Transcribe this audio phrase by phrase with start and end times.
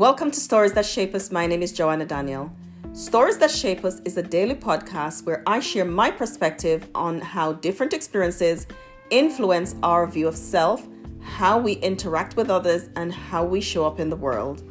[0.00, 1.30] Welcome to Stories That Shape Us.
[1.30, 2.50] My name is Joanna Daniel.
[2.94, 7.52] Stories That Shape Us is a daily podcast where I share my perspective on how
[7.52, 8.66] different experiences
[9.10, 10.88] influence our view of self,
[11.20, 14.62] how we interact with others, and how we show up in the world.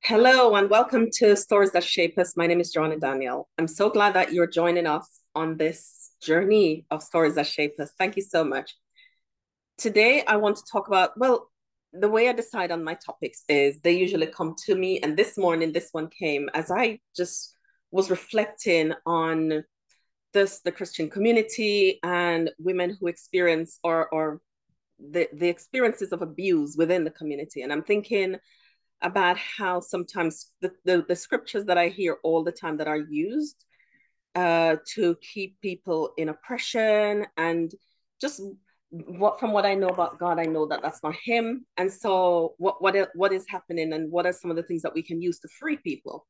[0.00, 2.36] Hello, and welcome to Stories That Shape Us.
[2.36, 3.48] My name is Joanna Daniel.
[3.56, 7.92] I'm so glad that you're joining us on this journey of stories that shape us.
[7.98, 8.76] Thank you so much.
[9.78, 11.50] Today, I want to talk about, well,
[11.92, 15.00] the way I decide on my topics is they usually come to me.
[15.00, 17.56] And this morning, this one came as I just
[17.90, 19.64] was reflecting on
[20.32, 24.40] this the Christian community and women who experience or or
[25.00, 27.62] the, the experiences of abuse within the community.
[27.62, 28.36] And I'm thinking
[29.02, 32.98] about how sometimes the, the, the scriptures that I hear all the time that are
[32.98, 33.64] used
[34.34, 37.72] uh, to keep people in oppression and
[38.20, 38.40] just
[38.90, 41.64] what from what I know about God, I know that that's not Him.
[41.76, 44.94] And so, what what what is happening, and what are some of the things that
[44.94, 46.26] we can use to free people?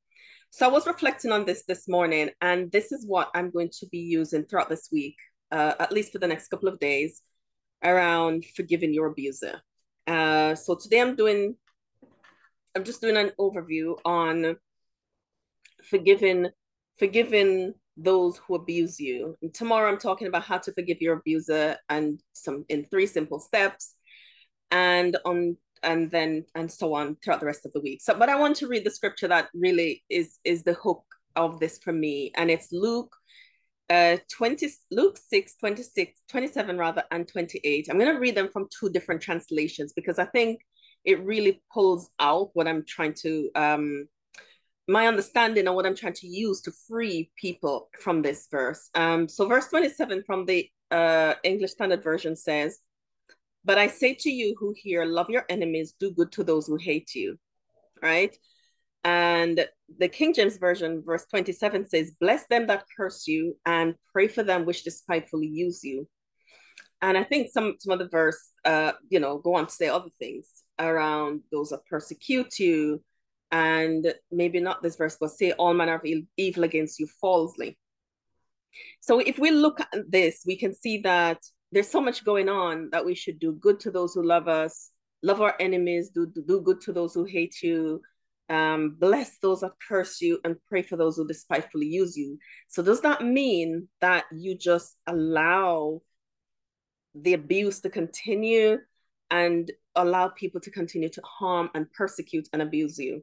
[0.51, 3.87] So, I was reflecting on this this morning, and this is what I'm going to
[3.87, 5.17] be using throughout this week,
[5.51, 7.23] uh, at least for the next couple of days,
[7.83, 9.61] around forgiving your abuser.
[10.07, 11.57] Uh, so today I'm doing,
[12.75, 14.57] I'm just doing an overview on
[15.89, 16.49] forgiving,
[16.99, 19.37] forgiving those who abuse you.
[19.43, 23.39] And tomorrow I'm talking about how to forgive your abuser and some in three simple
[23.39, 23.95] steps
[24.71, 28.01] and on and then and so on throughout the rest of the week.
[28.03, 31.05] So but I want to read the scripture that really is is the hook
[31.37, 33.15] of this for me and it's Luke
[33.89, 37.89] uh 20 Luke 6 26 27 rather and 28.
[37.91, 40.61] I'm to read them from two different translations because I think
[41.05, 44.09] it really pulls out what I'm trying to um
[44.91, 48.91] my understanding and what I'm trying to use to free people from this verse.
[48.95, 52.79] Um, so verse 27 from the uh, English Standard Version says,
[53.65, 56.77] But I say to you who hear, love your enemies, do good to those who
[56.77, 57.39] hate you.
[58.03, 58.37] Right?
[59.05, 59.67] And
[59.99, 64.43] the King James Version, verse 27 says, Bless them that curse you and pray for
[64.43, 66.09] them which despitefully use you.
[67.03, 69.89] And I think some some of the verse, uh, you know, go on to say
[69.89, 70.47] other things
[70.79, 73.03] around those that persecute you,
[73.53, 76.07] and maybe not this verse, but say all manner of
[76.37, 77.79] evil against you falsely.
[79.01, 81.39] So if we look at this, we can see that
[81.73, 84.91] there's so much going on that we should do good to those who love us,
[85.23, 88.01] love our enemies, do, do good to those who hate you,
[88.49, 92.39] um, bless those that curse you, and pray for those who despitefully use you.
[92.69, 96.03] So does that mean that you just allow
[97.15, 98.79] the abuse to continue
[99.31, 103.23] and allow people to continue to harm and persecute and abuse you?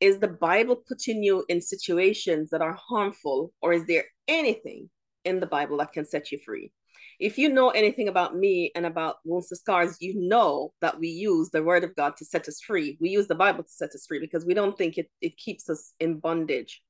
[0.00, 4.90] Is the Bible putting you in situations that are harmful, or is there anything
[5.24, 6.72] in the Bible that can set you free?
[7.20, 11.08] If you know anything about me and about wounds and scars, you know that we
[11.08, 12.98] use the word of God to set us free.
[13.00, 15.70] We use the Bible to set us free because we don't think it, it keeps
[15.70, 16.82] us in bondage.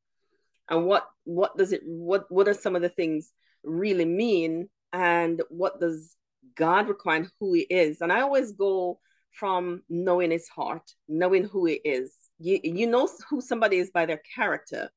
[0.70, 3.32] And what what does it what what are some of the things
[3.62, 4.70] really mean?
[4.94, 6.16] And what does
[6.56, 8.00] God require and who he is?
[8.00, 9.00] And I always go
[9.32, 14.06] from knowing his heart, knowing who he is, you you know who somebody is by
[14.06, 14.90] their character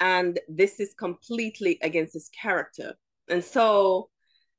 [0.00, 2.94] and this is completely against his character
[3.28, 4.08] and so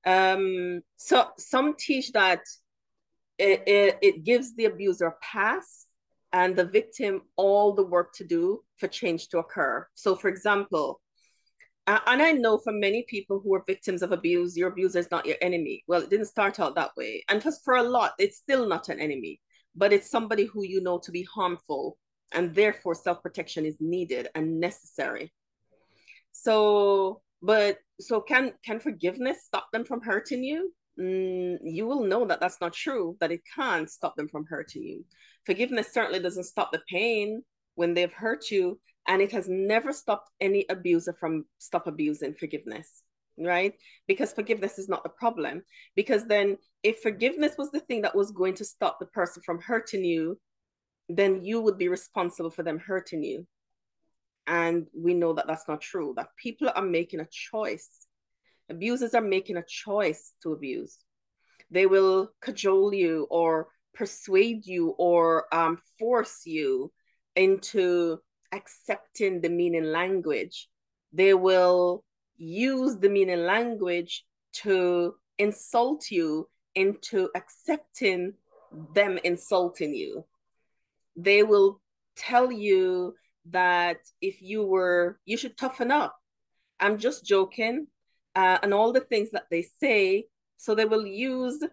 [0.06, 2.41] um so some teach that
[3.38, 5.85] it, it, it gives the abuser a pass
[6.34, 11.01] and the victim all the work to do for change to occur so for example
[11.88, 15.25] and I know for many people who are victims of abuse, your abuser is not
[15.25, 15.85] your enemy.
[15.88, 17.23] Well, it didn't start out that way.
[17.29, 19.40] And just for a lot, it's still not an enemy,
[19.77, 21.97] but it's somebody who you know to be harmful
[22.33, 25.31] and therefore self-protection is needed and necessary.
[26.31, 30.73] So but so can can forgiveness stop them from hurting you?
[30.99, 34.83] Mm, you will know that that's not true that it can't stop them from hurting
[34.83, 35.05] you.
[35.45, 37.43] Forgiveness certainly doesn't stop the pain
[37.75, 43.03] when they've hurt you and it has never stopped any abuser from stop abusing forgiveness
[43.39, 43.73] right
[44.07, 45.61] because forgiveness is not the problem
[45.95, 49.59] because then if forgiveness was the thing that was going to stop the person from
[49.61, 50.37] hurting you
[51.09, 53.45] then you would be responsible for them hurting you.
[54.45, 57.89] And we know that that's not true, that people are making a choice.
[58.69, 60.97] Abusers are making a choice to abuse.
[61.69, 66.91] They will cajole you or persuade you or um, force you
[67.35, 68.19] into
[68.53, 70.69] accepting the meaning language.
[71.11, 72.03] They will
[72.37, 78.34] use the meaning language to insult you into accepting
[78.93, 80.23] them insulting you
[81.16, 81.81] they will
[82.16, 83.16] tell you
[83.49, 86.16] that if you were, you should toughen up.
[86.79, 87.87] I'm just joking.
[88.35, 90.25] Uh, and all the things that they say
[90.57, 91.72] So they will use the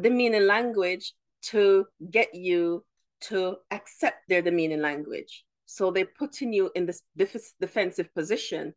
[0.00, 1.12] demeaning language
[1.50, 2.84] to get you
[3.22, 5.44] to accept their demeaning language.
[5.66, 8.74] So they're putting you in this def- defensive position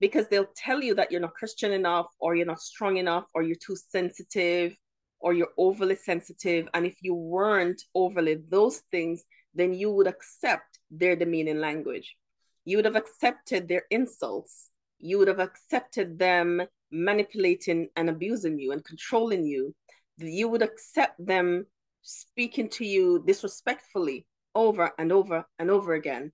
[0.00, 3.42] because they'll tell you that you're not Christian enough, or you're not strong enough, or
[3.42, 4.76] you're too sensitive,
[5.20, 6.68] or you're overly sensitive.
[6.74, 9.24] And if you weren't overly those things,
[9.54, 12.16] then you would accept their demeaning language.
[12.64, 14.70] You would have accepted their insults.
[14.98, 19.74] You would have accepted them manipulating and abusing you and controlling you.
[20.18, 21.66] You would accept them
[22.02, 26.32] speaking to you disrespectfully over and over and over again.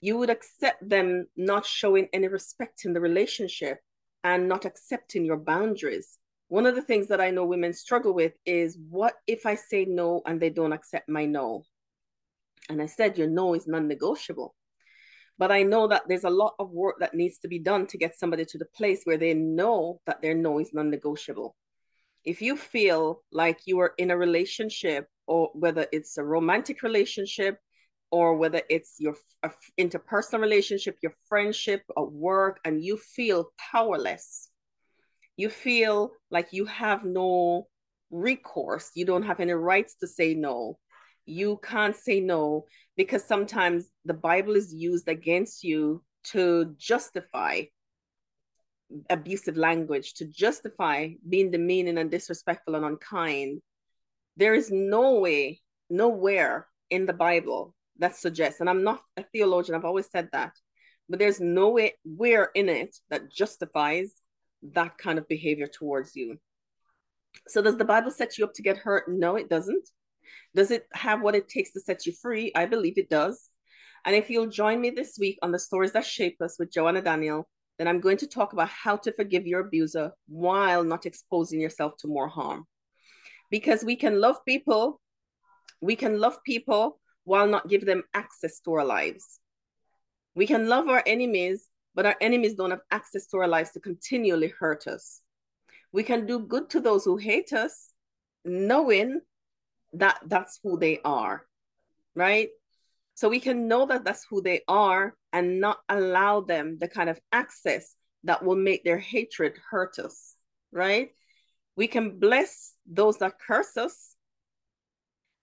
[0.00, 3.78] You would accept them not showing any respect in the relationship
[4.22, 6.18] and not accepting your boundaries.
[6.48, 9.84] One of the things that I know women struggle with is what if I say
[9.84, 11.64] no and they don't accept my no?
[12.68, 14.54] And I said, your no is non negotiable.
[15.38, 17.98] But I know that there's a lot of work that needs to be done to
[17.98, 21.56] get somebody to the place where they know that their no is non negotiable
[22.26, 27.58] if you feel like you are in a relationship or whether it's a romantic relationship
[28.10, 29.16] or whether it's your
[29.78, 34.48] interpersonal relationship your friendship or work and you feel powerless.
[35.36, 37.68] You feel like you have no
[38.10, 38.90] recourse.
[38.94, 40.78] You don't have any rights to say no.
[41.26, 42.66] You can't say no
[42.96, 47.62] because sometimes the bible is used against you to justify
[49.10, 53.60] abusive language to justify being demeaning and disrespectful and unkind,
[54.36, 55.60] there is no way,
[55.90, 60.52] nowhere in the Bible that suggests, and I'm not a theologian, I've always said that,
[61.08, 64.12] but there's no way where in it that justifies
[64.74, 66.38] that kind of behavior towards you.
[67.48, 69.04] So does the Bible set you up to get hurt?
[69.08, 69.88] No, it doesn't.
[70.54, 72.50] Does it have what it takes to set you free?
[72.54, 73.48] I believe it does.
[74.04, 77.02] And if you'll join me this week on the stories that shape us with Joanna
[77.02, 77.48] Daniel,
[77.78, 81.96] then I'm going to talk about how to forgive your abuser while not exposing yourself
[81.98, 82.64] to more harm.
[83.50, 85.00] Because we can love people,
[85.80, 89.40] we can love people while not give them access to our lives.
[90.36, 93.80] We can love our enemies, but our enemies don't have access to our lives to
[93.80, 95.20] continually hurt us.
[95.92, 97.92] We can do good to those who hate us,
[98.44, 99.20] knowing
[99.94, 101.44] that that's who they are,
[102.14, 102.50] right?
[103.14, 107.10] So we can know that that's who they are and not allow them the kind
[107.10, 110.36] of access that will make their hatred hurt us,
[110.70, 111.10] right?
[111.74, 114.15] We can bless those that curse us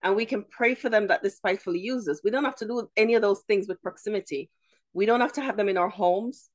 [0.04, 2.22] and we can pray for them that despitefully use us.
[2.24, 4.50] We don't have to do any of those things with proximity.
[4.94, 6.50] We don't have to have them in our homes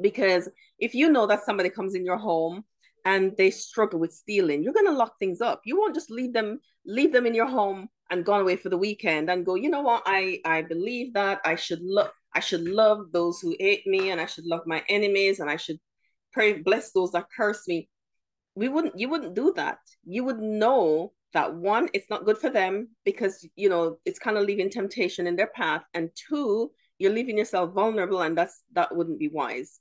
[0.00, 2.64] because if you know that somebody comes in your home
[3.04, 5.62] and they struggle with stealing, you're going to lock things up.
[5.64, 8.76] You won't just leave them leave them in your home and gone away for the
[8.76, 12.68] weekend and go, you know what, I I believe that I should love I should
[12.68, 15.78] love those who hate me and I should love my enemies and I should
[16.32, 17.88] pray bless those that curse me.
[18.54, 19.78] We wouldn't you wouldn't do that.
[20.04, 24.36] You would know that one, it's not good for them because you know it's kind
[24.36, 28.94] of leaving temptation in their path, and two, you're leaving yourself vulnerable, and that's that
[28.94, 29.80] wouldn't be wise.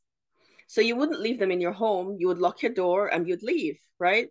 [0.67, 2.17] So you wouldn't leave them in your home.
[2.19, 4.29] You would lock your door and you'd leave, right?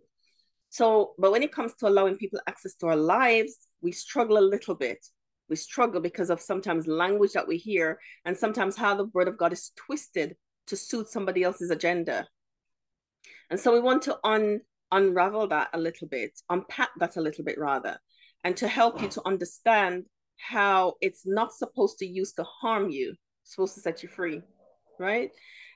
[0.69, 4.49] So, but when it comes to allowing people access to our lives, we struggle a
[4.53, 5.05] little bit.
[5.49, 9.37] We struggle because of sometimes language that we hear and sometimes how the word of
[9.37, 10.37] God is twisted
[10.67, 12.25] to suit somebody else's agenda.
[13.49, 17.43] And so we want to un, unravel that a little bit, unpack that a little
[17.43, 17.97] bit rather,
[18.43, 20.05] and to help you to understand
[20.37, 24.41] how it's not supposed to use to harm you, supposed to set you free,
[24.99, 25.31] right?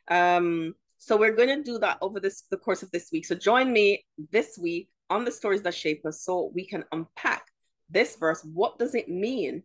[0.09, 3.25] Um, so we're going to do that over this the course of this week.
[3.25, 7.45] So join me this week on the stories that shape us so we can unpack
[7.89, 8.45] this verse.
[8.53, 9.63] What does it mean?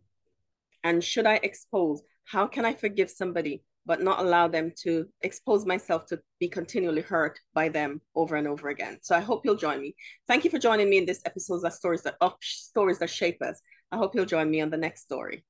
[0.83, 2.03] And should I expose?
[2.25, 7.01] How can I forgive somebody but not allow them to expose myself to be continually
[7.01, 8.99] hurt by them over and over again?
[9.03, 9.97] So I hope you'll join me.
[10.29, 13.41] Thank you for joining me in this episode of stories that of stories that shape
[13.43, 13.61] us.
[13.91, 15.45] I hope you'll join me on the next story.